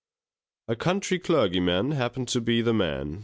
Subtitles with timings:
[0.67, 3.19] A country clergyman happened to be the man.